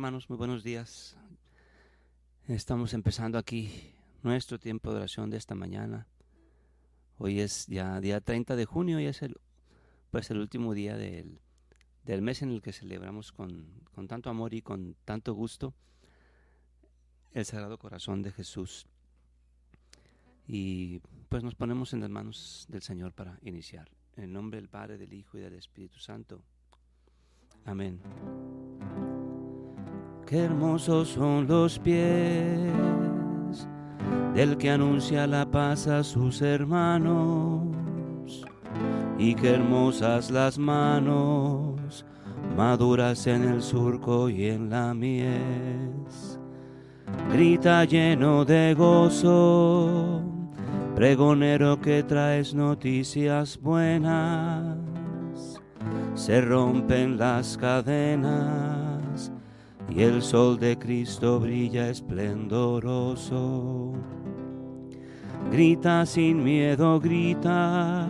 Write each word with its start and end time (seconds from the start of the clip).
Hermanos, 0.00 0.30
muy 0.30 0.38
buenos 0.38 0.64
días. 0.64 1.14
Estamos 2.48 2.94
empezando 2.94 3.36
aquí 3.36 3.92
nuestro 4.22 4.58
tiempo 4.58 4.92
de 4.92 4.96
oración 4.96 5.28
de 5.28 5.36
esta 5.36 5.54
mañana. 5.54 6.06
Hoy 7.18 7.40
es 7.40 7.66
ya 7.66 8.00
día 8.00 8.22
30 8.22 8.56
de 8.56 8.64
junio 8.64 8.98
y 8.98 9.04
es 9.04 9.20
el, 9.20 9.38
pues 10.10 10.30
el 10.30 10.38
último 10.38 10.72
día 10.72 10.96
del, 10.96 11.42
del 12.06 12.22
mes 12.22 12.40
en 12.40 12.50
el 12.50 12.62
que 12.62 12.72
celebramos 12.72 13.30
con, 13.30 13.66
con 13.94 14.08
tanto 14.08 14.30
amor 14.30 14.54
y 14.54 14.62
con 14.62 14.96
tanto 15.04 15.34
gusto 15.34 15.74
el 17.34 17.44
Sagrado 17.44 17.76
Corazón 17.76 18.22
de 18.22 18.32
Jesús. 18.32 18.86
Y 20.46 21.00
pues 21.28 21.44
nos 21.44 21.56
ponemos 21.56 21.92
en 21.92 22.00
las 22.00 22.08
manos 22.08 22.64
del 22.70 22.80
Señor 22.80 23.12
para 23.12 23.38
iniciar. 23.42 23.90
En 24.16 24.24
el 24.24 24.32
nombre 24.32 24.58
del 24.58 24.70
Padre, 24.70 24.96
del 24.96 25.12
Hijo 25.12 25.36
y 25.36 25.42
del 25.42 25.56
Espíritu 25.56 25.98
Santo. 25.98 26.42
Amén. 27.66 28.00
Qué 30.30 30.44
hermosos 30.44 31.08
son 31.08 31.48
los 31.48 31.76
pies 31.80 32.70
del 34.32 34.56
que 34.56 34.70
anuncia 34.70 35.26
la 35.26 35.44
paz 35.44 35.88
a 35.88 36.04
sus 36.04 36.40
hermanos. 36.40 37.66
Y 39.18 39.34
qué 39.34 39.54
hermosas 39.54 40.30
las 40.30 40.56
manos, 40.56 42.06
maduras 42.56 43.26
en 43.26 43.42
el 43.42 43.60
surco 43.60 44.28
y 44.28 44.50
en 44.50 44.70
la 44.70 44.94
mies. 44.94 46.38
Grita 47.32 47.84
lleno 47.84 48.44
de 48.44 48.72
gozo, 48.74 50.22
pregonero 50.94 51.80
que 51.80 52.04
traes 52.04 52.54
noticias 52.54 53.60
buenas. 53.60 54.78
Se 56.14 56.40
rompen 56.40 57.18
las 57.18 57.56
cadenas 57.56 58.79
y 59.90 60.02
el 60.02 60.22
sol 60.22 60.58
de 60.58 60.78
Cristo 60.78 61.40
brilla 61.40 61.88
esplendoroso. 61.88 63.92
Grita 65.50 66.06
sin 66.06 66.44
miedo, 66.44 67.00
grita 67.00 68.08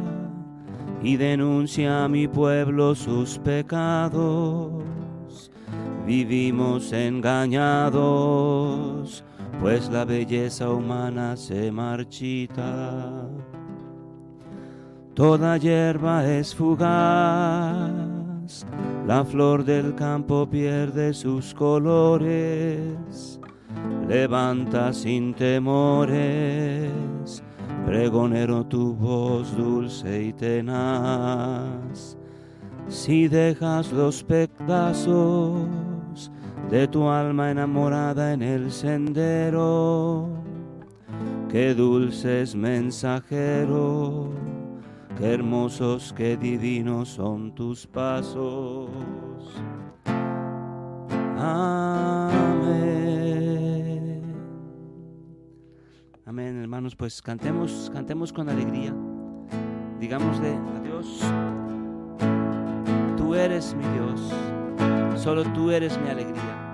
y 1.03 1.17
denuncia 1.17 2.05
a 2.05 2.09
mi 2.09 2.29
pueblo 2.29 2.95
sus 2.95 3.39
pecados. 3.39 4.85
Vivimos 6.07 6.93
engañados, 6.93 9.25
pues 9.61 9.89
la 9.91 10.05
belleza 10.05 10.69
humana 10.69 11.35
se 11.37 11.73
marchita. 11.73 13.27
Toda 15.15 15.57
hierba 15.57 16.27
es 16.27 16.55
fugaz, 16.55 17.91
la 19.07 19.25
flor 19.25 19.65
del 19.65 19.95
campo 19.95 20.49
pierde 20.49 21.13
sus 21.15 21.55
colores. 21.55 23.41
Levanta 24.09 24.93
sin 24.93 25.35
temores, 25.35 26.91
pregonero 27.87 28.65
tu 28.67 28.95
voz 28.95 29.57
dulce 29.57 30.25
y 30.25 30.33
tenaz. 30.33 32.17
Si 32.89 33.29
dejas 33.29 33.93
los 33.93 34.25
pedazos 34.25 35.69
de 36.71 36.89
tu 36.89 37.09
alma 37.09 37.53
enamorada 37.53 38.33
en 38.33 38.43
el 38.43 38.73
sendero, 38.73 40.29
qué 41.49 41.75
dulces 41.75 42.57
mensajeros 42.57 44.50
Hermosos, 45.23 46.15
qué 46.17 46.39
divinos 46.39 47.11
son 47.11 47.55
tus 47.55 47.87
pasos. 47.87 48.89
Amén. 51.37 52.81
Amén, 56.25 56.63
hermanos, 56.63 56.97
pues 56.97 57.21
cantemos, 57.21 57.91
cantemos 57.93 58.33
con 58.33 58.49
alegría. 58.49 58.95
Digámosle 59.99 60.55
a 60.55 60.81
Dios, 60.81 61.21
tú 63.19 63.35
eres 63.35 63.75
mi 63.75 63.85
Dios, 63.89 64.33
solo 65.17 65.43
tú 65.53 65.71
eres 65.71 66.01
mi 66.01 66.09
alegría. 66.09 66.70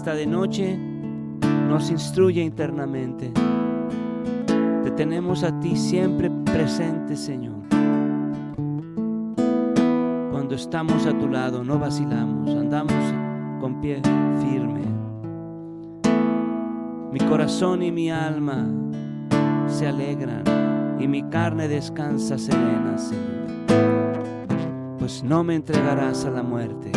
Hasta 0.00 0.14
de 0.14 0.26
noche 0.26 0.78
nos 1.68 1.90
instruye 1.90 2.40
internamente. 2.40 3.30
Te 4.82 4.90
tenemos 4.92 5.44
a 5.44 5.60
ti 5.60 5.76
siempre 5.76 6.30
presente, 6.30 7.16
Señor. 7.16 7.60
Cuando 10.30 10.54
estamos 10.54 11.04
a 11.04 11.12
tu 11.18 11.28
lado, 11.28 11.62
no 11.64 11.78
vacilamos, 11.78 12.48
andamos 12.48 12.94
con 13.60 13.78
pie 13.82 14.00
firme. 14.40 14.80
Mi 17.12 17.20
corazón 17.28 17.82
y 17.82 17.92
mi 17.92 18.10
alma 18.10 18.66
se 19.66 19.86
alegran 19.86 20.44
y 20.98 21.08
mi 21.08 21.24
carne 21.24 21.68
descansa 21.68 22.38
serena, 22.38 22.96
Señor. 22.96 24.96
Pues 24.98 25.22
no 25.22 25.44
me 25.44 25.56
entregarás 25.56 26.24
a 26.24 26.30
la 26.30 26.42
muerte, 26.42 26.90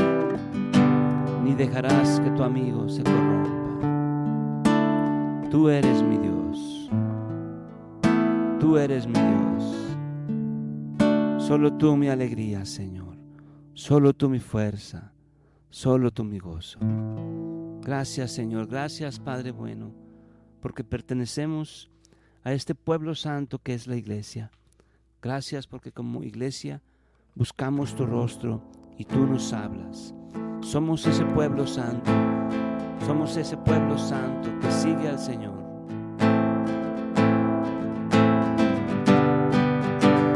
ni 1.44 1.54
dejarás 1.54 2.19
que 2.22 2.31
tu 2.31 2.44
amigo 2.44 2.88
se 2.88 3.04
corrompa. 3.04 3.50
Tú 5.52 5.69
eres 5.69 6.02
mi 6.02 6.18
Dios, 6.18 6.90
tú 8.59 8.78
eres 8.78 9.06
mi 9.06 9.14
Dios. 9.14 9.97
Solo 11.44 11.73
tú 11.73 11.97
mi 11.97 12.07
alegría, 12.07 12.66
Señor. 12.66 13.18
Solo 13.73 14.14
tú 14.14 14.30
mi 14.30 14.40
fuerza, 14.40 15.12
solo 15.69 16.12
tú 16.12 16.23
mi 16.23 16.40
gozo. 16.40 16.80
Gracias, 17.81 18.31
Señor. 18.31 18.68
Gracias, 18.68 19.19
Padre 19.19 19.52
bueno, 19.52 19.92
porque 20.62 20.83
pertenecemos 20.85 21.92
a 22.44 22.54
este 22.54 22.76
pueblo 22.76 23.14
santo 23.16 23.59
que 23.59 23.73
es 23.73 23.88
la 23.88 23.97
iglesia. 23.97 24.52
Gracias 25.21 25.68
porque 25.68 25.92
como 25.92 26.23
iglesia 26.23 26.81
buscamos 27.35 27.95
tu 27.95 28.06
rostro 28.06 28.62
y 28.97 29.06
tú 29.06 29.26
nos 29.26 29.52
hablas. 29.54 30.14
Somos 30.64 31.06
ese 31.06 31.26
pueblo 31.26 31.68
santo. 31.68 32.10
Somos 33.06 33.36
ese 33.36 33.58
pueblo 33.58 33.98
santo 33.98 34.50
que 34.62 34.72
sigue 34.72 35.10
al 35.10 35.20
Señor. 35.20 35.54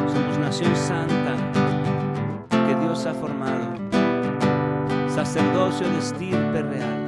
Somos 0.07 0.37
nación 0.39 0.75
santa 0.75 1.35
que 2.49 2.75
Dios 2.75 3.05
ha 3.05 3.13
formado. 3.13 3.73
Sacerdocio 5.07 5.89
de 5.89 5.97
estirpe 5.97 6.61
real. 6.61 7.06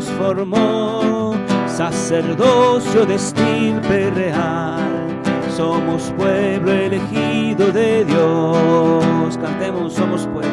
Dios 0.00 0.12
formó, 0.16 1.34
sacerdocio 1.66 3.04
de 3.04 3.16
estirpe 3.16 4.10
real. 4.12 5.20
Somos 5.54 6.14
pueblo 6.16 6.72
elegido 6.72 7.70
de 7.70 8.06
Dios. 8.06 9.36
Cantemos, 9.36 9.92
somos 9.92 10.26
pueblo. 10.28 10.50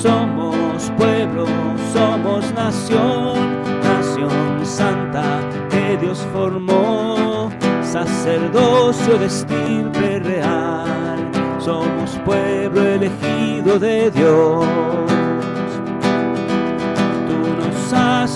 Somos 0.00 0.92
pueblo, 0.96 1.46
somos 1.92 2.52
nación, 2.54 3.60
nación 3.82 4.64
santa 4.64 5.40
que 5.68 5.96
Dios 5.96 6.24
formó, 6.32 7.50
sacerdocio 7.82 9.18
de 9.18 9.26
estirpe 9.26 10.20
real. 10.20 11.18
Somos 11.58 12.12
pueblo 12.24 12.82
elegido 12.82 13.80
de 13.80 14.12
Dios. 14.12 15.31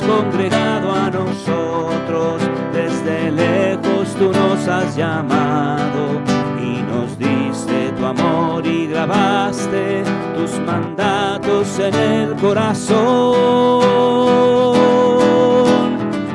Congregado 0.06 0.92
a 0.92 1.10
nosotros, 1.10 2.42
desde 2.72 3.30
lejos 3.30 4.14
tú 4.18 4.32
nos 4.32 4.68
has 4.68 4.96
llamado 4.96 6.20
y 6.60 6.82
nos 6.82 7.18
diste 7.18 7.92
tu 7.98 8.06
amor 8.06 8.66
y 8.66 8.86
grabaste 8.86 10.04
tus 10.34 10.58
mandatos 10.60 11.78
en 11.78 11.94
el 11.94 12.36
corazón. 12.36 12.96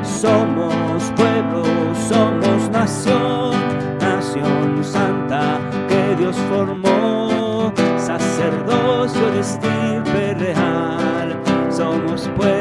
Somos 0.04 1.04
pueblo, 1.16 1.64
somos 2.10 2.70
nación, 2.72 3.54
nación 4.00 4.84
santa 4.84 5.60
que 5.88 6.16
Dios 6.18 6.36
formó. 6.50 7.72
Sacerdocio 7.98 9.32
de 9.32 9.40
estirpe 9.40 10.34
real, 10.36 11.40
somos 11.70 12.30
pueblo 12.36 12.61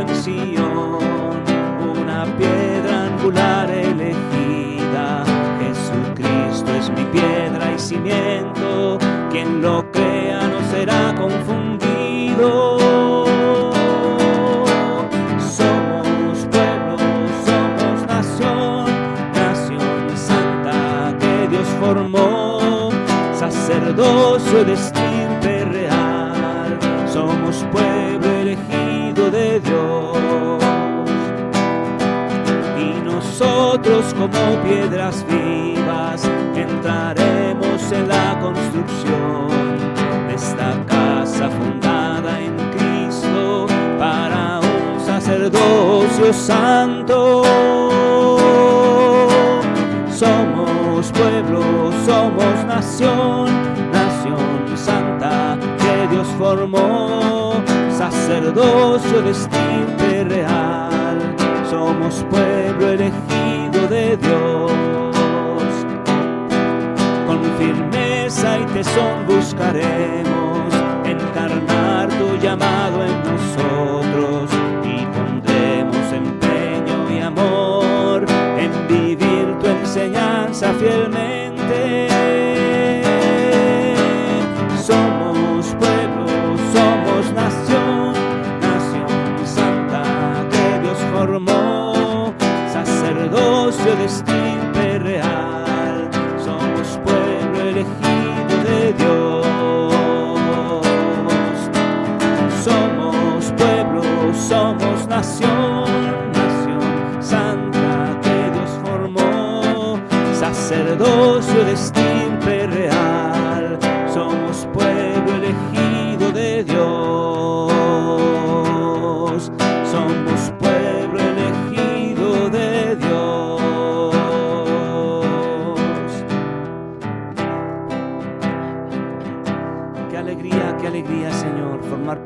en 0.00 0.08
Sion 0.22 0.98
una 1.98 2.24
piedra 2.38 3.06
angular 3.06 3.70
elegida, 3.70 5.24
Jesucristo 5.60 6.74
es 6.74 6.90
mi 6.90 7.04
piedra 7.06 7.72
y 7.74 7.78
cimiento 7.78 8.98
quien 9.30 9.60
lo 9.60 9.90
crea 9.92 10.48
no 10.48 10.60
será 10.70 11.14
confundido. 11.14 12.78
Somos 15.38 16.38
pueblo, 16.50 16.96
como 33.90 34.62
piedras 34.62 35.26
vivas 35.28 36.22
entraremos 36.54 37.90
en 37.90 38.08
la 38.08 38.38
construcción 38.40 39.48
de 40.28 40.34
esta 40.34 40.80
casa 40.86 41.50
fundada 41.50 42.40
en 42.40 42.54
Cristo 42.70 43.66
para 43.98 44.60
un 44.60 45.00
sacerdocio 45.00 46.32
santo. 46.32 47.42
Somos 50.08 51.10
pueblo, 51.10 51.90
somos 52.06 52.64
nación, 52.68 53.48
nación 53.90 54.76
santa 54.76 55.58
que 55.78 56.14
Dios 56.14 56.28
formó, 56.38 57.54
sacerdocio 57.90 59.20
de 59.22 59.30
estirpe 59.32 60.24
real. 60.24 61.18
Somos 61.68 62.24
pueblo 62.30 62.49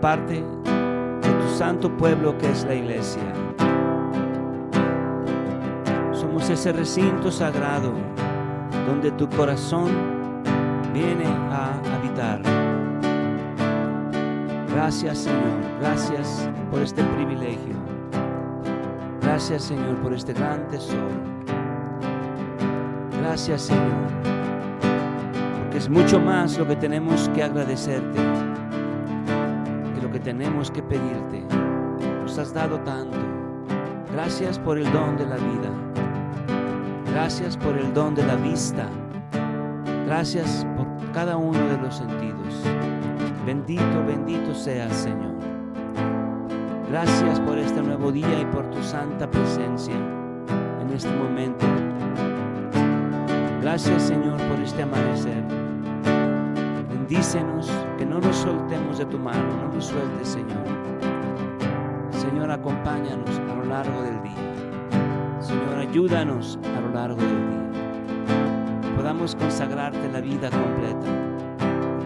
parte 0.05 0.35
de 0.35 1.31
tu 1.41 1.57
santo 1.57 1.91
pueblo 1.97 2.37
que 2.37 2.51
es 2.51 2.63
la 2.67 2.75
iglesia. 2.75 3.23
Somos 6.13 6.51
ese 6.51 6.75
recinto 6.75 7.33
sagrado 7.33 7.95
donde 8.87 9.11
tu 9.13 9.27
corazón 9.31 9.91
viene 10.93 11.25
a 11.51 11.81
habitar. 11.97 12.43
Gracias, 14.75 15.21
Señor, 15.21 15.63
gracias 15.81 16.51
por 16.71 16.83
este 16.83 17.03
privilegio. 17.03 17.75
Gracias, 19.23 19.63
Señor, 19.63 19.97
por 20.03 20.13
este 20.13 20.35
gran 20.35 20.69
tesoro. 20.69 21.09
Gracias, 23.23 23.63
Señor, 23.63 24.11
porque 25.63 25.79
es 25.79 25.89
mucho 25.89 26.21
más 26.21 26.59
lo 26.59 26.69
que 26.69 26.77
tenemos 26.77 27.31
que 27.31 27.43
agradecerte 27.43 28.44
tenemos 30.25 30.71
que 30.71 30.83
pedirte. 30.83 31.45
Nos 32.23 32.39
has 32.39 32.53
dado 32.53 32.81
tanto. 32.81 33.17
Gracias 34.13 34.59
por 34.59 34.79
el 34.79 34.91
don 34.91 35.17
de 35.17 35.27
la 35.27 35.37
vida. 35.37 35.71
Gracias 37.13 37.57
por 37.57 37.77
el 37.77 37.93
don 37.93 38.15
de 38.15 38.25
la 38.27 38.37
vista. 38.37 38.89
Gracias 40.07 40.67
por 40.77 40.87
cada 41.13 41.37
uno 41.37 41.59
de 41.59 41.79
los 41.79 41.97
sentidos. 41.97 42.65
Bendito, 43.45 44.05
bendito 44.07 44.55
seas, 44.55 44.93
Señor. 44.97 45.35
Gracias 46.91 47.39
por 47.41 47.59
este 47.59 47.83
nuevo 47.83 48.11
día 48.11 48.41
y 48.41 48.47
por 48.47 48.69
tu 48.71 48.83
santa 48.83 49.31
presencia 49.31 49.95
en 50.81 50.91
este 50.93 51.11
momento. 51.11 51.67
Gracias, 53.61 54.03
Señor, 54.03 54.39
por 54.49 54.61
este 54.61 54.83
amanecer. 54.83 55.64
Bendícenos, 57.15 57.71
que 57.97 58.05
no 58.05 58.19
nos 58.19 58.35
soltemos 58.35 58.99
de 58.99 59.07
tu 59.07 59.21
mano, 59.21 59.47
no 59.63 59.73
nos 59.73 59.85
sueltes, 59.87 60.27
Señor. 60.27 60.65
Señor, 62.11 62.51
acompáñanos 62.51 63.31
a 63.39 63.55
lo 63.55 63.65
largo 63.67 64.03
del 64.03 64.21
día. 64.21 65.41
Señor, 65.41 65.79
ayúdanos 65.79 66.59
a 66.77 66.81
lo 66.81 66.89
largo 66.89 67.21
del 67.21 67.29
día. 67.29 68.97
Podamos 68.97 69.37
consagrarte 69.37 70.11
la 70.11 70.21
vida 70.21 70.51
completa. 70.51 71.07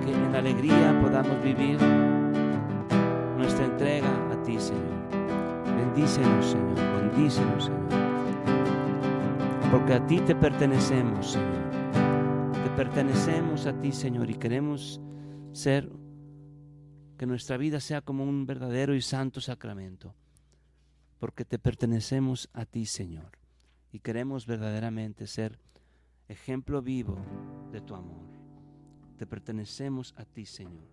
Que 0.04 0.12
en 0.12 0.36
alegría 0.36 0.94
podamos 1.00 1.42
vivir 1.42 1.78
nuestra 3.38 3.64
entrega 3.64 4.10
a 4.30 4.42
ti, 4.42 4.60
Señor. 4.60 4.82
Bendícenos, 5.74 6.50
Señor. 6.50 6.76
Bendícenos, 7.00 7.64
Señor. 7.64 7.88
Porque 9.70 9.94
a 9.94 10.06
ti 10.06 10.20
te 10.20 10.34
pertenecemos, 10.34 11.30
Señor. 11.30 11.67
Te 12.78 12.84
pertenecemos 12.84 13.66
a 13.66 13.80
ti, 13.80 13.90
Señor, 13.90 14.30
y 14.30 14.34
queremos 14.34 15.00
ser, 15.50 15.90
que 17.16 17.26
nuestra 17.26 17.56
vida 17.56 17.80
sea 17.80 18.02
como 18.02 18.22
un 18.22 18.46
verdadero 18.46 18.94
y 18.94 19.02
santo 19.02 19.40
sacramento. 19.40 20.14
Porque 21.18 21.44
te 21.44 21.58
pertenecemos 21.58 22.48
a 22.52 22.66
ti, 22.66 22.86
Señor. 22.86 23.32
Y 23.90 23.98
queremos 23.98 24.46
verdaderamente 24.46 25.26
ser 25.26 25.58
ejemplo 26.28 26.80
vivo 26.80 27.18
de 27.72 27.80
tu 27.80 27.96
amor. 27.96 28.28
Te 29.16 29.26
pertenecemos 29.26 30.14
a 30.16 30.24
ti, 30.24 30.46
Señor. 30.46 30.86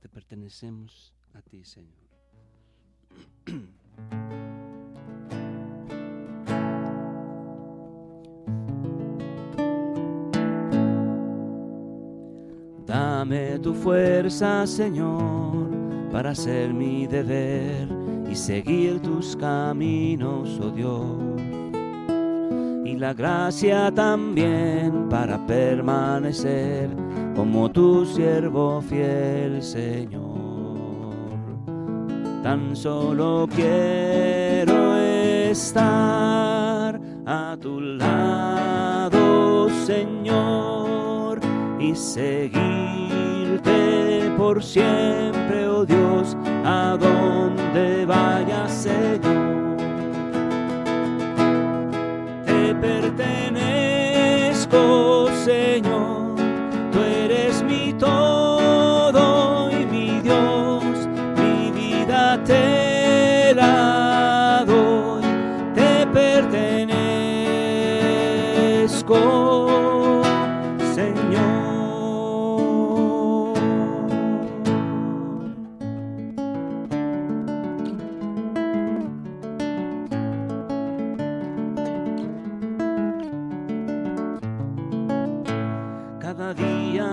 Te 0.00 0.10
pertenecemos 0.10 1.14
a 1.32 1.40
ti, 1.40 1.64
Señor. 1.64 1.96
Dame 12.86 13.58
tu 13.58 13.74
fuerza, 13.74 14.64
Señor, 14.66 15.68
para 16.12 16.30
hacer 16.30 16.72
mi 16.72 17.06
deber 17.06 17.88
y 18.30 18.34
seguir 18.36 19.00
tus 19.02 19.34
caminos, 19.36 20.60
oh 20.62 20.70
Dios. 20.70 21.40
Y 22.84 22.96
la 22.96 23.12
gracia 23.12 23.90
también 23.92 25.08
para 25.10 25.44
permanecer 25.46 26.88
como 27.34 27.68
tu 27.70 28.06
siervo 28.06 28.80
fiel, 28.80 29.60
Señor. 29.62 30.36
Tan 32.44 32.76
solo 32.76 33.48
quiero 33.52 34.96
estar 35.50 37.00
a 37.26 37.56
tu 37.60 37.80
lado, 37.80 39.68
Señor, 39.84 40.85
y 41.88 41.94
seguirte 41.94 43.70
por 44.36 44.60
siempre, 44.62 45.68
oh 45.68 45.84
Dios, 45.84 46.36
a 46.64 46.96
donde 46.98 48.04
vayas, 48.04 48.72
Señor. 48.72 49.76
Te 52.44 52.74
pertenezco, 52.74 53.68
Señor, 55.44 55.85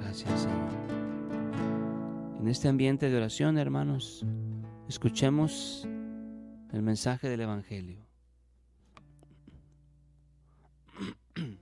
Gracias, 0.00 0.40
Señor. 0.40 0.70
En 2.40 2.48
este 2.48 2.68
ambiente 2.68 3.10
de 3.10 3.16
oración, 3.16 3.58
hermanos, 3.58 4.24
escuchemos 4.88 5.86
el 6.72 6.82
mensaje 6.82 7.28
del 7.28 7.42
Evangelio. 7.42 8.06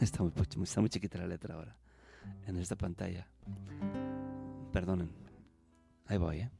Está 0.00 0.22
muy, 0.24 0.32
está 0.64 0.80
muy 0.80 0.90
chiquita 0.90 1.18
la 1.18 1.28
letra 1.28 1.54
ahora 1.54 1.76
en 2.46 2.56
esta 2.56 2.76
pantalla. 2.76 3.26
Perdonen. 4.72 5.10
Ahí 6.06 6.18
voy, 6.18 6.40
¿eh? 6.40 6.50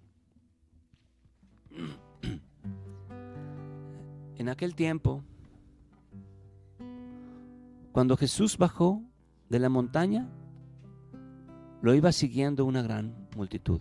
En 4.38 4.48
aquel 4.48 4.74
tiempo, 4.74 5.22
cuando 7.92 8.16
Jesús 8.16 8.56
bajó 8.56 9.02
de 9.48 9.58
la 9.58 9.68
montaña, 9.68 10.28
lo 11.82 11.94
iba 11.94 12.10
siguiendo 12.12 12.64
una 12.64 12.82
gran 12.82 13.28
multitud. 13.36 13.80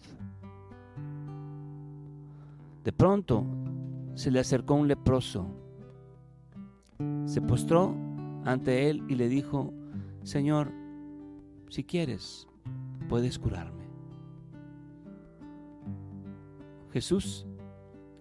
De 2.84 2.92
pronto 2.92 3.46
se 4.16 4.32
le 4.32 4.40
acercó 4.40 4.74
un 4.74 4.88
leproso, 4.88 5.48
se 7.26 7.42
postró 7.42 7.96
ante 8.44 8.90
él 8.90 9.04
y 9.08 9.16
le 9.16 9.30
dijo, 9.30 9.72
Señor, 10.24 10.72
si 11.70 11.84
quieres, 11.84 12.48
puedes 13.08 13.40
curarme. 13.40 13.86
Jesús 16.92 17.46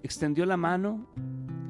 extendió 0.03 0.47
la 0.47 0.57
mano 0.57 1.09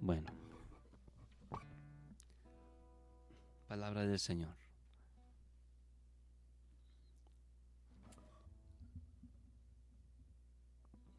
Bueno. 0.00 0.32
Palabra 3.66 4.06
del 4.06 4.18
Señor. 4.18 4.56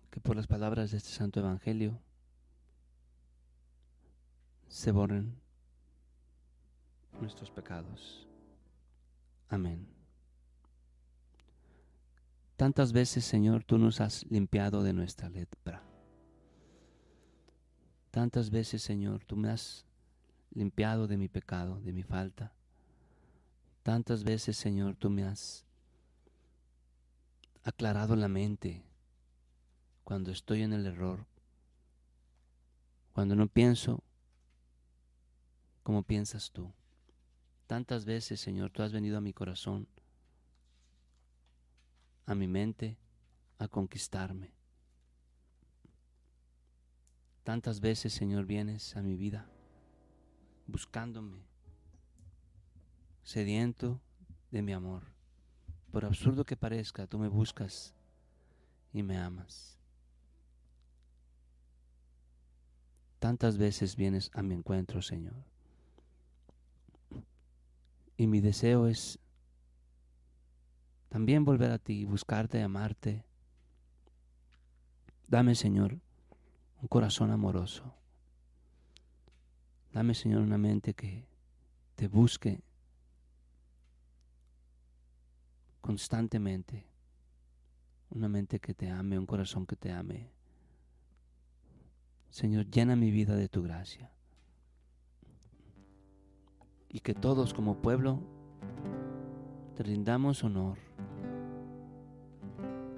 Que 0.10 0.20
por 0.20 0.36
las 0.36 0.48
palabras 0.48 0.90
de 0.90 0.98
este 0.98 1.12
santo 1.12 1.40
evangelio 1.40 2.02
se 4.68 4.92
borren 4.92 5.40
nuestros 7.22 7.52
pecados. 7.52 8.28
Amén. 9.50 9.99
Tantas 12.60 12.92
veces, 12.92 13.24
Señor, 13.24 13.64
tú 13.64 13.78
nos 13.78 14.02
has 14.02 14.30
limpiado 14.30 14.84
de 14.84 14.92
nuestra 14.92 15.30
lepra. 15.30 15.82
Tantas 18.12 18.50
veces, 18.50 18.82
Señor, 18.82 19.24
tú 19.24 19.38
me 19.38 19.50
has 19.50 19.86
limpiado 20.52 21.08
de 21.08 21.16
mi 21.16 21.30
pecado, 21.30 21.80
de 21.80 21.94
mi 21.94 22.04
falta. 22.04 22.52
Tantas 23.82 24.26
veces, 24.26 24.58
Señor, 24.58 24.98
tú 24.98 25.10
me 25.10 25.24
has 25.24 25.66
aclarado 27.64 28.18
la 28.18 28.28
mente 28.28 28.84
cuando 30.04 30.30
estoy 30.30 30.62
en 30.62 30.74
el 30.74 30.86
error, 30.86 31.28
cuando 33.14 33.38
no 33.38 33.48
pienso 33.48 34.04
como 35.82 36.04
piensas 36.04 36.52
tú. 36.52 36.74
Tantas 37.68 38.04
veces, 38.04 38.42
Señor, 38.42 38.70
tú 38.70 38.84
has 38.84 38.92
venido 38.92 39.18
a 39.18 39.22
mi 39.22 39.32
corazón, 39.32 39.88
a 42.30 42.36
mi 42.36 42.48
mente, 42.48 42.98
a 43.58 43.68
conquistarme. 43.68 44.54
Tantas 47.44 47.80
veces, 47.80 48.14
Señor, 48.14 48.46
vienes 48.46 48.96
a 48.96 49.02
mi 49.02 49.16
vida 49.16 49.50
buscándome, 50.68 51.42
sediento 53.24 54.00
de 54.52 54.62
mi 54.62 54.74
amor. 54.74 55.08
Por 55.92 56.06
absurdo 56.06 56.46
que 56.46 56.56
parezca, 56.56 57.08
tú 57.08 57.18
me 57.18 57.28
buscas 57.28 57.96
y 58.94 59.02
me 59.02 59.18
amas. 59.18 59.80
Tantas 63.18 63.58
veces 63.58 63.96
vienes 63.96 64.30
a 64.36 64.44
mi 64.44 64.54
encuentro, 64.54 65.02
Señor. 65.02 65.44
Y 68.18 68.28
mi 68.28 68.40
deseo 68.40 68.86
es 68.86 69.18
también 71.10 71.44
volver 71.44 71.72
a 71.72 71.80
ti, 71.80 72.06
buscarte, 72.06 72.62
amarte. 72.62 73.26
Dame, 75.28 75.56
Señor, 75.56 76.00
un 76.82 76.88
corazón 76.88 77.32
amoroso. 77.32 77.94
Dame, 79.92 80.14
Señor, 80.14 80.42
una 80.42 80.58
mente 80.58 80.94
que 80.94 81.28
te 81.96 82.08
busque 82.08 82.62
constantemente. 85.82 86.86
Una 88.12 88.28
mente 88.28 88.60
que 88.60 88.74
te 88.74 88.90
ame, 88.90 89.18
un 89.18 89.26
corazón 89.26 89.66
que 89.66 89.76
te 89.76 89.92
ame. 89.92 90.32
Señor, 92.30 92.70
llena 92.70 92.96
mi 92.96 93.10
vida 93.12 93.36
de 93.36 93.50
tu 93.50 93.64
gracia. 93.64 94.12
Y 96.88 97.00
que 97.00 97.14
todos 97.14 97.54
como 97.54 97.82
pueblo 97.82 98.20
te 99.76 99.84
rindamos 99.84 100.44
honor. 100.44 100.89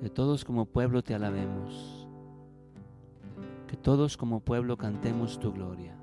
Que 0.01 0.09
todos 0.09 0.43
como 0.43 0.65
pueblo 0.65 1.01
te 1.01 1.15
alabemos. 1.15 2.07
Que 3.67 3.77
todos 3.77 4.17
como 4.17 4.41
pueblo 4.41 4.75
cantemos 4.75 5.39
tu 5.39 5.53
gloria. 5.53 5.95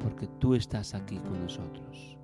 Porque 0.00 0.28
tú 0.28 0.54
estás 0.54 0.94
aquí 0.94 1.18
con 1.18 1.42
nosotros. 1.42 2.16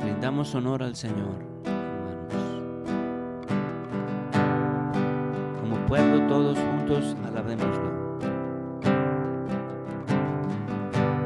Rindamos 0.00 0.52
honor 0.56 0.82
al 0.82 0.96
Señor. 0.96 1.54
pueblo 5.94 6.26
todos 6.26 6.58
juntos 6.58 7.16
alabémoslo. 7.24 8.18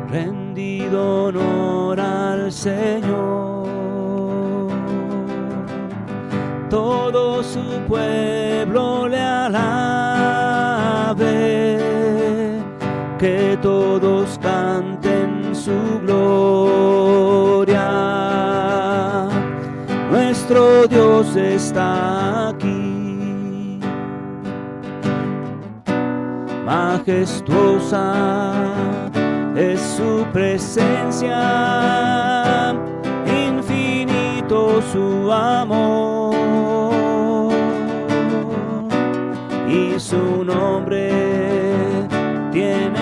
Rendido 0.08 1.24
honor 1.24 2.00
al 2.00 2.52
Señor, 2.52 3.57
todo 6.68 7.42
su 7.42 7.62
pueblo 7.88 9.08
le 9.08 9.20
alabe, 9.20 10.68
que 13.18 13.58
todos 13.62 14.38
canten 14.40 15.54
su 15.54 16.00
gloria. 16.02 16.48
Nuestro 20.10 20.86
Dios 20.86 21.36
está 21.36 22.48
aquí 22.48 22.88
majestuosa 26.68 28.12
es 29.56 29.80
su 29.80 30.26
presencia, 30.32 31.34
infinito 33.26 34.82
su 34.92 35.32
amor 35.32 36.17
su 39.98 40.44
nombre. 40.44 41.10
Tiene 42.52 42.97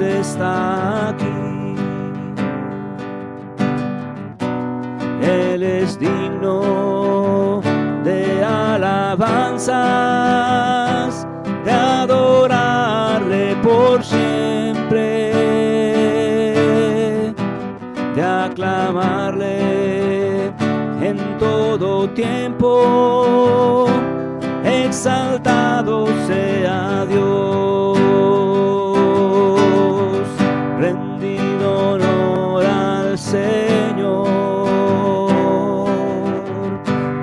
está 0.00 1.08
aquí. 1.10 1.26
Él 5.22 5.62
es 5.62 5.98
digno 5.98 7.60
de 8.04 8.44
alabanzas, 8.44 9.72
de 11.64 11.70
adorarle 11.70 13.56
por 13.62 14.02
siempre, 14.02 15.32
de 18.14 18.22
aclamarle 18.22 19.52
en 21.02 21.18
todo 21.38 22.08
tiempo. 22.10 23.86
Exaltado 24.64 25.81
Señor. 33.32 34.28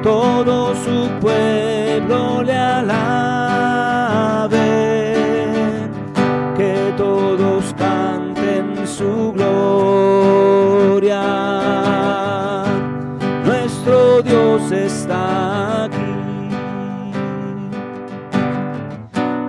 Todo 0.01 0.73
su 0.83 1.07
pueblo 1.21 2.41
le 2.41 2.57
alabe, 2.57 2.97
que 6.57 6.91
todos 6.97 7.75
canten 7.77 8.87
su 8.87 9.33
gloria. 9.33 11.21
Nuestro 13.45 14.23
Dios 14.23 14.71
está 14.71 15.83
aquí, 15.83 16.15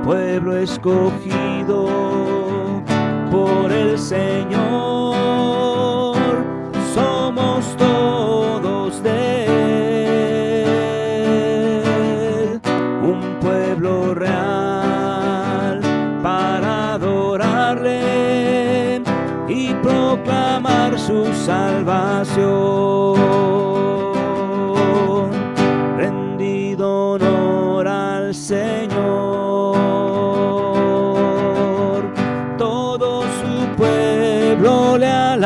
pueblo 0.04 0.58
escogido 0.58 1.29
salvación. 21.44 22.50
Rendido 25.96 27.12
honor 27.12 27.88
al 27.88 28.34
Señor, 28.34 28.98
todo 32.58 33.22
su 33.22 33.66
pueblo 33.76 34.98
le 34.98 35.06
alabe, 35.06 35.42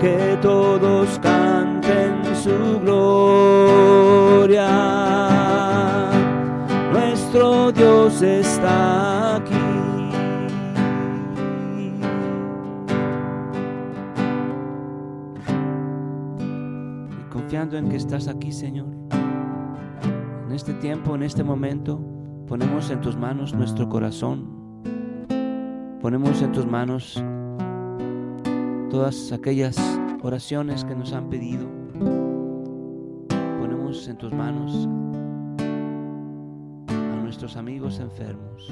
que 0.00 0.38
todos 0.42 1.18
canten 1.20 2.22
su 2.44 2.80
gloria. 2.80 3.06
Nuestro 6.92 7.72
Dios 7.72 8.22
está 8.22 8.55
en 17.78 17.88
que 17.88 17.96
estás 17.96 18.28
aquí, 18.28 18.52
Señor. 18.52 18.86
En 20.46 20.52
este 20.52 20.74
tiempo, 20.74 21.14
en 21.14 21.22
este 21.22 21.44
momento, 21.44 22.00
ponemos 22.46 22.90
en 22.90 23.00
tus 23.00 23.16
manos 23.16 23.54
nuestro 23.54 23.88
corazón. 23.88 24.46
Ponemos 26.00 26.40
en 26.42 26.52
tus 26.52 26.66
manos 26.66 27.22
todas 28.90 29.32
aquellas 29.32 29.76
oraciones 30.22 30.84
que 30.84 30.94
nos 30.94 31.12
han 31.12 31.28
pedido. 31.28 31.66
Ponemos 33.60 34.08
en 34.08 34.16
tus 34.16 34.32
manos 34.32 34.88
a 36.88 37.22
nuestros 37.22 37.56
amigos 37.56 38.00
enfermos. 38.00 38.70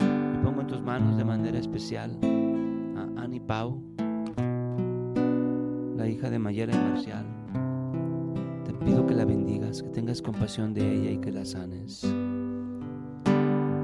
Y 0.00 0.44
pongo 0.44 0.62
en 0.62 0.66
tus 0.66 0.82
manos 0.82 1.16
de 1.16 1.24
manera 1.24 1.58
especial 1.58 2.18
a 2.96 3.22
Annie 3.22 3.40
Pau 3.40 3.82
hija 6.08 6.30
de 6.30 6.38
Mayera 6.38 6.74
y 6.74 6.78
Marcial. 6.78 7.26
Te 8.64 8.72
pido 8.84 9.06
que 9.06 9.14
la 9.14 9.24
bendigas, 9.24 9.82
que 9.82 9.90
tengas 9.90 10.22
compasión 10.22 10.74
de 10.74 10.94
ella 10.94 11.10
y 11.10 11.18
que 11.18 11.32
la 11.32 11.44
sanes. 11.44 12.02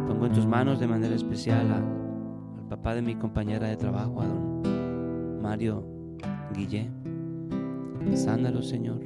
Pongo 0.07 0.27
en 0.27 0.33
tus 0.33 0.47
manos 0.47 0.81
de 0.81 0.87
manera 0.87 1.15
especial 1.15 1.71
al 1.71 2.69
papá 2.69 2.95
de 2.95 3.03
mi 3.03 3.15
compañera 3.15 3.69
de 3.69 3.77
trabajo, 3.77 4.21
a 4.21 4.27
don 4.27 5.43
Mario 5.43 5.87
Guillé. 6.55 6.91
Sánalos, 8.15 8.69
Señor. 8.69 9.01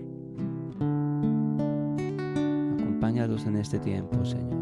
Acompáñalos 2.80 3.46
en 3.46 3.56
este 3.56 3.78
tiempo, 3.78 4.24
Señor. 4.24 4.58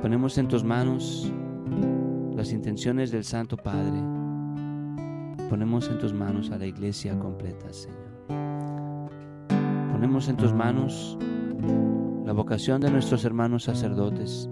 Ponemos 0.00 0.36
en 0.38 0.48
tus 0.48 0.64
manos 0.64 1.32
las 2.34 2.52
intenciones 2.52 3.10
del 3.10 3.24
Santo 3.24 3.56
Padre. 3.56 4.11
Ponemos 5.52 5.86
en 5.90 5.98
tus 5.98 6.14
manos 6.14 6.50
a 6.50 6.56
la 6.56 6.64
iglesia 6.64 7.18
completa, 7.18 7.70
Señor. 7.70 8.08
Ponemos 9.92 10.26
en 10.30 10.38
tus 10.38 10.54
manos 10.54 11.18
la 12.24 12.32
vocación 12.32 12.80
de 12.80 12.90
nuestros 12.90 13.26
hermanos 13.26 13.64
sacerdotes 13.64 14.48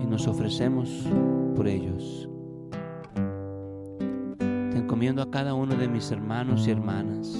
y 0.00 0.06
nos 0.06 0.28
ofrecemos 0.28 1.08
por 1.56 1.66
ellos. 1.66 2.28
Te 4.38 4.78
encomiendo 4.78 5.22
a 5.22 5.30
cada 5.32 5.52
uno 5.54 5.74
de 5.74 5.88
mis 5.88 6.12
hermanos 6.12 6.68
y 6.68 6.70
hermanas. 6.70 7.36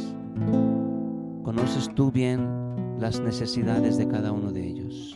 Conoces 1.44 1.88
tú 1.94 2.10
bien 2.10 2.48
las 2.98 3.20
necesidades 3.20 3.96
de 3.96 4.08
cada 4.08 4.32
uno 4.32 4.50
de 4.50 4.66
ellos. 4.66 5.09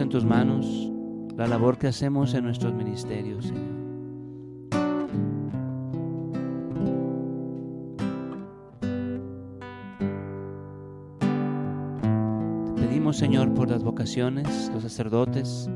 En 0.00 0.08
tus 0.08 0.24
manos 0.24 0.90
la 1.36 1.46
labor 1.46 1.76
que 1.78 1.88
hacemos 1.88 2.32
en 2.34 2.44
nuestros 2.44 2.72
ministerios, 2.74 3.46
Señor. 3.46 3.80
Te 12.74 12.82
pedimos, 12.82 13.16
Señor, 13.16 13.52
por 13.54 13.70
las 13.70 13.82
vocaciones, 13.84 14.70
los 14.72 14.82
sacerdotes, 14.82 15.70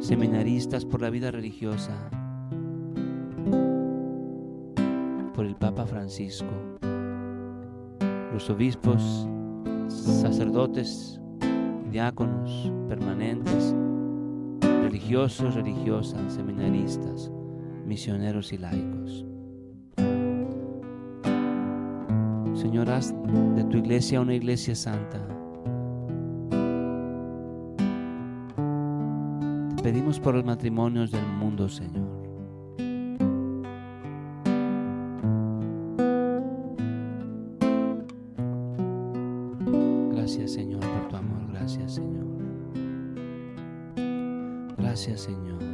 seminaristas, 0.00 0.84
por 0.84 1.02
la 1.02 1.10
vida 1.10 1.30
religiosa, 1.30 1.92
por 5.34 5.44
el 5.44 5.56
Papa 5.56 5.86
Francisco, 5.86 6.52
los 8.32 8.48
obispos, 8.48 9.28
sacerdotes, 9.88 11.19
diáconos 11.90 12.72
permanentes, 12.88 13.74
religiosos, 14.60 15.54
religiosas, 15.54 16.32
seminaristas, 16.32 17.30
misioneros 17.84 18.52
y 18.52 18.58
laicos. 18.58 19.26
Señor, 22.54 22.90
haz 22.90 23.14
de 23.56 23.64
tu 23.64 23.78
iglesia 23.78 24.20
una 24.20 24.34
iglesia 24.34 24.74
santa. 24.74 25.18
Te 29.76 29.82
pedimos 29.82 30.20
por 30.20 30.34
los 30.34 30.44
matrimonios 30.44 31.10
del 31.10 31.26
mundo, 31.26 31.68
Señor. 31.68 32.09
Gracias, 44.90 45.20
Señor. 45.20 45.69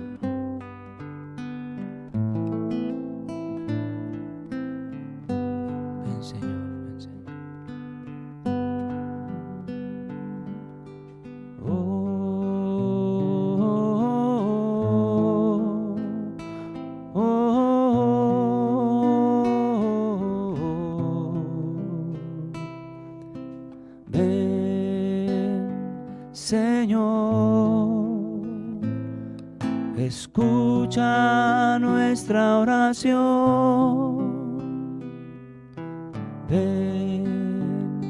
Ven, 36.49 38.01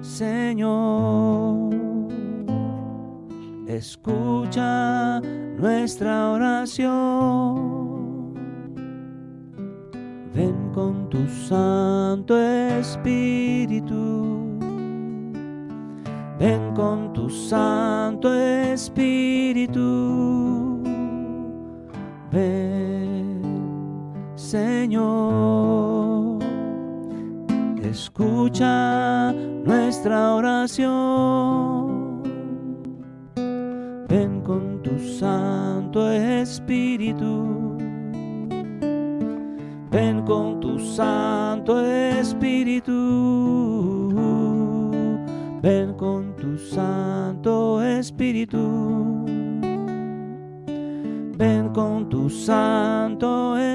Señor, 0.00 1.68
escucha 3.66 5.20
nuestra 5.58 6.30
oración. 6.30 7.74
Ven 10.34 10.70
con 10.72 11.10
tu 11.10 11.26
Santo 11.26 12.38
Espíritu. 12.38 13.92
Ven 16.38 16.72
con 16.74 17.12
tu 17.12 17.28
Santo 17.28 18.32
Espíritu. 18.32 20.23
Escucha 27.94 29.32
nuestra 29.32 30.34
oración. 30.34 32.22
Ven 34.08 34.40
con 34.42 34.82
tu 34.82 34.98
Santo 34.98 36.10
Espíritu. 36.10 37.76
Ven 39.90 40.22
con 40.22 40.60
tu 40.60 40.78
Santo 40.78 41.84
Espíritu. 41.84 42.92
Ven 45.62 45.94
con 45.94 46.34
tu 46.36 46.58
Santo 46.58 47.82
Espíritu. 47.82 49.24
Ven 51.36 51.68
con 51.70 52.08
tu 52.08 52.28
Santo 52.28 53.56
Espíritu. 53.56 53.73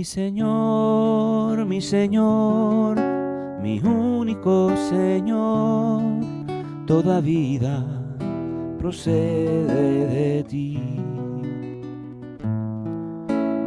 Mi 0.00 0.04
Señor, 0.04 1.66
mi 1.66 1.78
Señor, 1.82 2.96
mi 3.60 3.78
único 3.80 4.74
Señor, 4.88 6.00
toda 6.86 7.20
vida 7.20 7.84
procede 8.78 10.06
de 10.06 10.44
ti. 10.44 10.78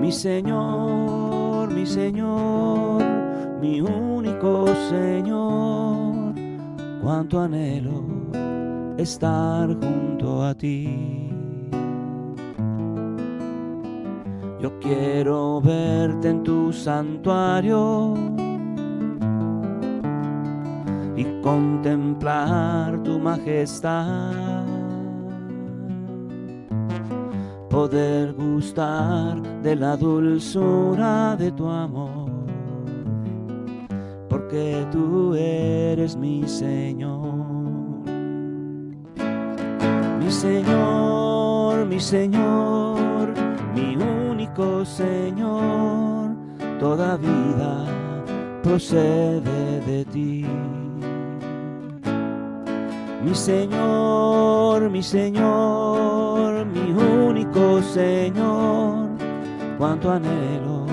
Mi 0.02 0.12
Señor, 0.12 1.72
mi 1.72 1.86
Señor, 1.86 3.04
mi 3.62 3.80
único 3.82 4.66
Señor, 4.90 6.34
cuánto 7.04 7.42
anhelo 7.42 8.08
estar 8.98 9.68
junto 9.68 10.44
a 10.44 10.56
ti. 10.56 11.33
Yo 14.64 14.80
quiero 14.80 15.60
verte 15.60 16.30
en 16.30 16.42
tu 16.42 16.72
santuario 16.72 18.14
y 21.18 21.26
contemplar 21.42 23.04
tu 23.04 23.20
majestad. 23.20 24.64
Poder 27.70 28.32
gustar 28.36 29.42
de 29.62 29.76
la 29.76 29.98
dulzura 29.98 31.36
de 31.36 31.52
tu 31.52 31.68
amor, 31.68 32.32
porque 34.30 34.88
tú 34.94 35.36
eres 35.36 36.16
mi 36.16 36.48
Señor. 36.48 37.34
Mi 40.22 40.32
Señor, 40.32 41.86
mi 41.86 42.00
Señor, 42.00 43.34
mi 43.76 43.98
único 43.98 44.23
Señor, 44.86 46.36
toda 46.80 47.18
vida 47.18 47.86
procede 48.62 49.82
de 49.82 50.06
ti. 50.06 50.46
Mi 53.24 53.34
Señor, 53.34 54.92
mi 54.92 55.02
Señor, 55.02 56.68
mi 56.68 56.92
único 56.92 57.82
Señor, 57.82 59.08
cuánto 59.80 60.12
anhelo 60.12 60.86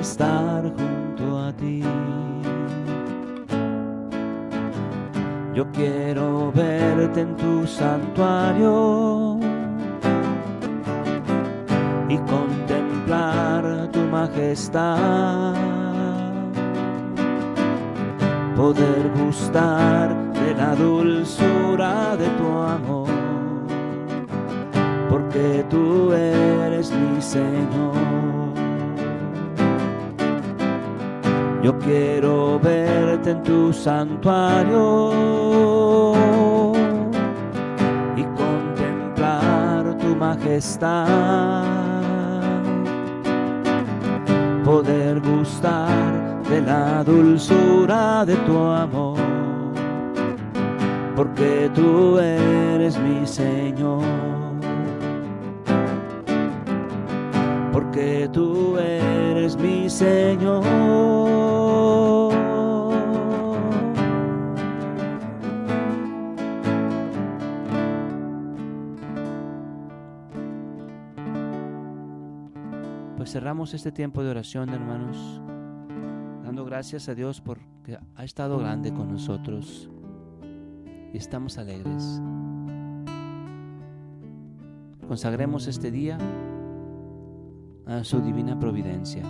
estar 0.00 0.64
junto 0.64 1.38
a 1.38 1.52
ti. 1.52 1.84
Yo 5.54 5.70
quiero 5.70 6.50
verte 6.52 7.20
en 7.20 7.36
tu 7.36 7.64
santuario 7.64 9.31
majestad, 14.22 15.54
poder 18.56 19.10
gustar 19.18 20.14
de 20.32 20.54
la 20.54 20.76
dulzura 20.76 22.16
de 22.16 22.28
tu 22.38 22.48
amor, 22.76 23.08
porque 25.10 25.64
tú 25.68 26.12
eres 26.12 26.92
mi 26.92 27.20
Señor. 27.20 28.52
Yo 31.64 31.76
quiero 31.78 32.60
verte 32.60 33.30
en 33.30 33.42
tu 33.42 33.72
santuario 33.72 35.12
y 38.16 38.22
contemplar 38.42 39.96
tu 39.98 40.14
majestad. 40.14 41.91
Poder 44.72 45.20
gustar 45.20 46.42
de 46.48 46.62
la 46.62 47.04
dulzura 47.04 48.24
de 48.24 48.34
tu 48.36 48.56
amor, 48.56 49.18
porque 51.14 51.70
tú 51.74 52.18
eres 52.18 52.98
mi 52.98 53.26
Señor. 53.26 54.02
Porque 57.70 58.30
tú 58.32 58.78
eres 58.78 59.58
mi 59.58 59.90
Señor. 59.90 60.62
Cerramos 73.32 73.72
este 73.72 73.90
tiempo 73.90 74.22
de 74.22 74.28
oración, 74.28 74.68
hermanos, 74.68 75.40
dando 76.44 76.66
gracias 76.66 77.08
a 77.08 77.14
Dios 77.14 77.40
porque 77.40 77.98
ha 78.14 78.24
estado 78.24 78.58
grande 78.58 78.92
con 78.92 79.10
nosotros 79.10 79.88
y 81.14 81.16
estamos 81.16 81.56
alegres. 81.56 82.20
Consagremos 85.08 85.66
este 85.66 85.90
día 85.90 86.18
a 87.86 88.04
su 88.04 88.20
divina 88.20 88.60
providencia. 88.60 89.22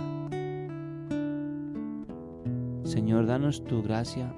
Señor, 2.83 3.25
danos 3.25 3.63
tu 3.63 3.81
gracia. 3.83 4.33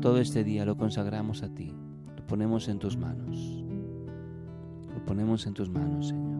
Todo 0.00 0.18
este 0.18 0.44
día 0.44 0.64
lo 0.64 0.78
consagramos 0.78 1.42
a 1.42 1.52
ti. 1.52 1.74
Lo 2.16 2.26
ponemos 2.26 2.68
en 2.68 2.78
tus 2.78 2.96
manos. 2.96 3.62
Lo 4.94 5.04
ponemos 5.04 5.46
en 5.46 5.52
tus 5.52 5.68
manos, 5.68 6.08
Señor. 6.08 6.39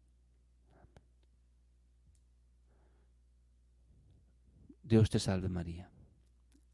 Dios 4.91 5.09
te 5.09 5.19
salve 5.19 5.47
María, 5.47 5.89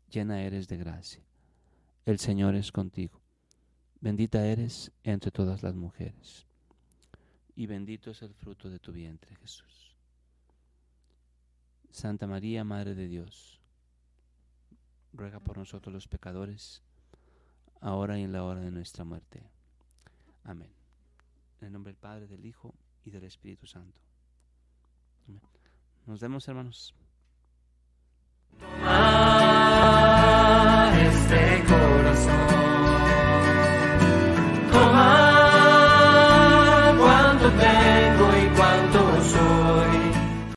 llena 0.09 0.41
eres 0.41 0.67
de 0.67 0.75
gracia, 0.75 1.23
el 2.03 2.17
Señor 2.17 2.55
es 2.55 2.71
contigo, 2.71 3.21
bendita 4.01 4.43
eres 4.43 4.91
entre 5.03 5.29
todas 5.29 5.61
las 5.61 5.75
mujeres, 5.75 6.47
y 7.55 7.67
bendito 7.67 8.09
es 8.09 8.23
el 8.23 8.33
fruto 8.33 8.71
de 8.71 8.79
tu 8.79 8.91
vientre 8.91 9.35
Jesús. 9.35 9.95
Santa 11.91 12.25
María, 12.25 12.63
Madre 12.63 12.95
de 12.95 13.07
Dios, 13.07 13.61
ruega 15.13 15.39
por 15.39 15.59
nosotros 15.59 15.93
los 15.93 16.07
pecadores, 16.07 16.81
ahora 17.81 18.17
y 18.17 18.23
en 18.23 18.31
la 18.31 18.43
hora 18.45 18.61
de 18.61 18.71
nuestra 18.71 19.03
muerte. 19.05 19.43
Amén. 20.43 20.71
En 21.61 21.67
el 21.67 21.71
nombre 21.71 21.93
del 21.93 21.99
Padre, 21.99 22.25
del 22.25 22.47
Hijo 22.47 22.73
y 23.05 23.11
del 23.11 23.25
Espíritu 23.25 23.67
Santo. 23.67 24.01
Nos 26.07 26.19
vemos, 26.19 26.47
hermanos. 26.47 26.95
Toma 28.55 28.93
este 31.07 31.63
corazón. 31.67 32.56